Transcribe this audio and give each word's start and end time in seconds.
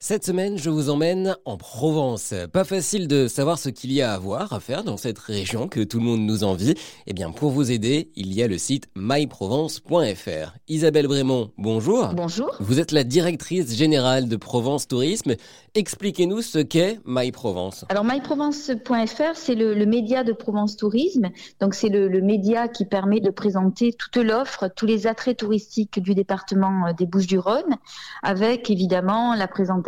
Cette 0.00 0.24
semaine, 0.24 0.58
je 0.58 0.70
vous 0.70 0.90
emmène 0.90 1.34
en 1.44 1.56
Provence. 1.56 2.32
Pas 2.52 2.62
facile 2.62 3.08
de 3.08 3.26
savoir 3.26 3.58
ce 3.58 3.68
qu'il 3.68 3.92
y 3.92 4.00
a 4.00 4.12
à 4.12 4.18
voir, 4.20 4.52
à 4.52 4.60
faire 4.60 4.84
dans 4.84 4.96
cette 4.96 5.18
région 5.18 5.66
que 5.66 5.80
tout 5.80 5.98
le 5.98 6.04
monde 6.04 6.20
nous 6.20 6.44
envie. 6.44 6.74
Eh 7.08 7.12
bien, 7.12 7.32
pour 7.32 7.50
vous 7.50 7.72
aider, 7.72 8.12
il 8.14 8.32
y 8.32 8.40
a 8.40 8.46
le 8.46 8.58
site 8.58 8.88
myprovence.fr. 8.94 10.54
Isabelle 10.68 11.08
Brémond, 11.08 11.50
bonjour. 11.58 12.10
Bonjour. 12.14 12.54
Vous 12.60 12.78
êtes 12.78 12.92
la 12.92 13.02
directrice 13.02 13.74
générale 13.76 14.28
de 14.28 14.36
Provence 14.36 14.86
Tourisme. 14.86 15.34
Expliquez-nous 15.74 16.42
ce 16.42 16.60
qu'est 16.60 17.00
MyProvence. 17.04 17.84
Alors, 17.88 18.04
myprovence.fr, 18.04 19.34
c'est 19.34 19.56
le, 19.56 19.84
média 19.84 20.22
de 20.22 20.32
Provence 20.32 20.76
Tourisme. 20.76 21.30
Donc, 21.58 21.74
c'est 21.74 21.88
le, 21.88 22.06
le 22.06 22.20
média 22.20 22.68
qui 22.68 22.84
permet 22.84 23.18
de 23.18 23.30
présenter 23.30 23.92
toute 23.92 24.16
l'offre, 24.16 24.68
tous 24.76 24.86
les 24.86 25.08
attraits 25.08 25.38
touristiques 25.38 26.00
du 26.00 26.14
département 26.14 26.92
des 26.96 27.06
Bouches-du-Rhône, 27.06 27.76
avec 28.22 28.70
évidemment 28.70 29.34
la 29.34 29.48
présentation 29.48 29.87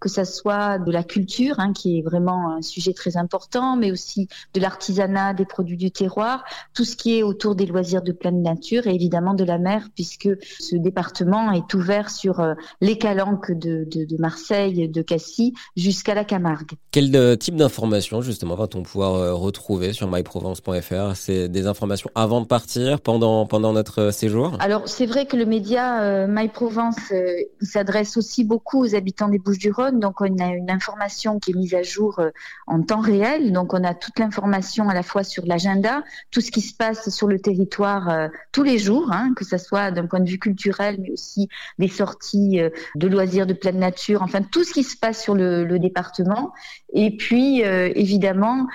que 0.00 0.08
ça 0.08 0.24
soit 0.24 0.78
de 0.78 0.90
la 0.90 1.02
culture, 1.02 1.58
hein, 1.58 1.72
qui 1.72 1.98
est 1.98 2.02
vraiment 2.02 2.56
un 2.56 2.62
sujet 2.62 2.92
très 2.92 3.16
important, 3.16 3.76
mais 3.76 3.90
aussi 3.90 4.28
de 4.54 4.60
l'artisanat, 4.60 5.34
des 5.34 5.44
produits 5.44 5.76
du 5.76 5.90
terroir, 5.90 6.44
tout 6.74 6.84
ce 6.84 6.96
qui 6.96 7.18
est 7.18 7.22
autour 7.22 7.54
des 7.54 7.66
loisirs 7.66 8.02
de 8.02 8.12
pleine 8.12 8.42
nature 8.42 8.86
et 8.86 8.94
évidemment 8.94 9.34
de 9.34 9.44
la 9.44 9.58
mer, 9.58 9.88
puisque 9.94 10.28
ce 10.60 10.76
département 10.76 11.52
est 11.52 11.74
ouvert 11.74 12.10
sur 12.10 12.40
euh, 12.40 12.54
les 12.80 12.98
calanques 12.98 13.52
de, 13.52 13.86
Marseille, 14.18 14.88
de 14.88 15.02
Cassis, 15.02 15.52
jusqu'à 15.76 16.14
la 16.14 16.24
Camargue. 16.24 16.72
Quel 16.90 17.14
euh, 17.16 17.36
type 17.36 17.56
d'informations 17.56 18.22
justement 18.22 18.54
va-t-on 18.54 18.82
pouvoir 18.82 19.14
euh, 19.14 19.34
retrouver 19.34 19.92
sur 19.92 20.10
myprovence.fr 20.10 21.16
C'est 21.16 21.48
des 21.48 21.66
informations 21.66 22.10
avant 22.14 22.40
de 22.40 22.46
partir, 22.46 23.00
pendant 23.00 23.46
pendant 23.46 23.72
notre 23.72 24.12
séjour? 24.12 24.56
Alors 24.60 24.82
c'est 24.86 25.06
vrai 25.06 25.26
que 25.26 25.36
le 25.36 25.46
média 25.46 26.26
MyProvence 26.26 27.12
s'adresse 27.60 28.16
aussi 28.16 28.44
beaucoup 28.44 28.84
aux 28.84 28.94
habitants 28.94 29.11
des 29.28 29.38
Bouches-du-Rhône. 29.38 30.00
Donc, 30.00 30.20
on 30.20 30.38
a 30.38 30.48
une 30.54 30.70
information 30.70 31.38
qui 31.38 31.52
est 31.52 31.54
mise 31.54 31.74
à 31.74 31.82
jour 31.82 32.18
euh, 32.18 32.30
en 32.66 32.82
temps 32.82 33.00
réel. 33.00 33.52
Donc, 33.52 33.74
on 33.74 33.84
a 33.84 33.94
toute 33.94 34.18
l'information 34.18 34.88
à 34.88 34.94
la 34.94 35.02
fois 35.02 35.24
sur 35.24 35.46
l'agenda, 35.46 36.02
tout 36.30 36.40
ce 36.40 36.50
qui 36.50 36.60
se 36.60 36.74
passe 36.74 37.10
sur 37.10 37.28
le 37.28 37.38
territoire 37.38 38.08
euh, 38.08 38.28
tous 38.52 38.62
les 38.62 38.78
jours, 38.78 39.10
hein, 39.12 39.32
que 39.36 39.44
ce 39.44 39.58
soit 39.58 39.90
d'un 39.90 40.06
point 40.06 40.20
de 40.20 40.28
vue 40.28 40.38
culturel, 40.38 40.96
mais 41.00 41.10
aussi 41.10 41.48
des 41.78 41.88
sorties 41.88 42.60
euh, 42.60 42.70
de 42.94 43.08
loisirs 43.08 43.46
de 43.46 43.54
pleine 43.54 43.78
nature, 43.78 44.22
enfin, 44.22 44.42
tout 44.42 44.64
ce 44.64 44.72
qui 44.72 44.84
se 44.84 44.96
passe 44.96 45.22
sur 45.22 45.34
le, 45.34 45.62
département. 45.82 46.52
Et 46.92 47.16
puis, 47.16 47.62
évidemment, 47.62 48.66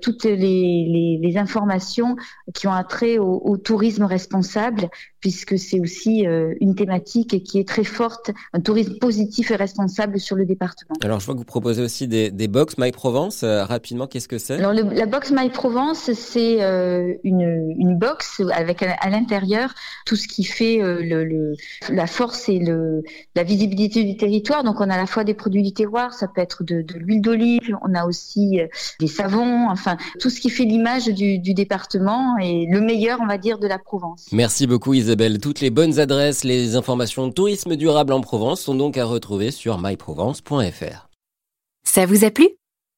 toutes 0.00 0.24
les, 0.24 1.34
informations 1.36 2.16
qui 2.54 2.68
ont 2.68 2.72
attrait 2.72 3.18
au, 3.18 3.42
au 3.44 3.56
tourisme 3.56 4.04
responsable, 4.04 4.88
puisque 5.24 5.58
c'est 5.58 5.80
aussi 5.80 6.26
une 6.60 6.74
thématique 6.74 7.42
qui 7.44 7.58
est 7.58 7.66
très 7.66 7.82
forte, 7.82 8.30
un 8.52 8.60
tourisme 8.60 8.98
positif 8.98 9.50
et 9.50 9.56
responsable 9.56 10.20
sur 10.20 10.36
le 10.36 10.44
département. 10.44 10.94
Alors, 11.02 11.18
je 11.18 11.24
vois 11.24 11.34
que 11.34 11.38
vous 11.38 11.46
proposez 11.46 11.80
aussi 11.80 12.06
des, 12.08 12.30
des 12.30 12.46
box 12.46 12.76
My 12.76 12.92
Provence. 12.92 13.42
Euh, 13.42 13.64
rapidement, 13.64 14.06
qu'est-ce 14.06 14.28
que 14.28 14.36
c'est? 14.36 14.58
Alors, 14.58 14.74
la 14.74 15.06
box 15.06 15.32
My 15.34 15.48
Provence, 15.48 16.12
c'est 16.12 16.62
euh, 16.62 17.14
une, 17.24 17.74
une 17.78 17.96
box 17.96 18.42
avec 18.52 18.82
à, 18.82 19.08
l'intérieur 19.08 19.72
tout 20.04 20.16
ce 20.16 20.28
qui 20.28 20.44
fait 20.44 20.82
euh, 20.82 21.00
le, 21.02 21.54
la 21.88 22.06
force 22.06 22.50
et 22.50 22.58
le, 22.58 23.02
la 23.34 23.44
visibilité 23.44 24.04
du 24.04 24.18
territoire. 24.18 24.62
Donc, 24.62 24.82
on 24.82 24.90
a 24.90 24.94
à 24.94 24.98
la 24.98 25.06
fois 25.06 25.24
des 25.24 25.32
produits 25.32 25.62
du 25.62 25.72
terroir, 25.72 26.12
ça 26.12 26.28
peut 26.28 26.42
être 26.42 26.64
de, 26.64 26.82
de 26.82 26.98
l'huile 26.98 27.22
d'olive, 27.22 27.78
on 27.80 27.94
a 27.94 28.04
aussi 28.04 28.60
des 29.00 29.06
savons, 29.06 29.70
enfin, 29.70 29.96
tout 30.20 30.28
ce 30.28 30.38
qui 30.38 30.50
fait 30.50 30.64
l'image 30.64 31.06
du, 31.06 31.38
du 31.38 31.54
département 31.54 32.36
et 32.36 32.66
le 32.70 32.82
meilleur, 32.82 33.20
on 33.22 33.26
va 33.26 33.38
dire, 33.38 33.58
de 33.58 33.66
la 33.66 33.78
Provence. 33.78 34.26
Merci 34.32 34.66
beaucoup, 34.66 34.92
Isabelle. 34.92 35.13
Toutes 35.16 35.60
les 35.60 35.70
bonnes 35.70 36.00
adresses, 36.00 36.42
les 36.42 36.74
informations 36.76 37.30
tourisme 37.30 37.76
durable 37.76 38.12
en 38.12 38.20
Provence 38.20 38.62
sont 38.62 38.74
donc 38.74 38.96
à 38.96 39.04
retrouver 39.04 39.50
sur 39.50 39.78
myprovence.fr. 39.80 41.08
Ça 41.86 42.06
vous 42.06 42.24
a 42.24 42.30
plu? 42.30 42.48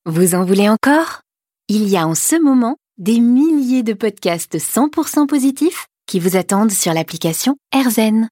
Vous 0.06 0.34
en 0.34 0.44
voulez 0.44 0.68
encore? 0.68 1.20
Il 1.68 1.88
y 1.88 1.96
a 1.96 2.06
en 2.06 2.14
ce 2.14 2.40
moment 2.40 2.76
des 2.96 3.20
milliers 3.20 3.82
de 3.82 3.92
podcasts 3.92 4.56
100% 4.56 5.26
positifs 5.26 5.88
qui 6.06 6.18
vous 6.18 6.36
attendent 6.36 6.70
sur 6.70 6.94
l'application 6.94 7.56
AirZen. 7.74 8.28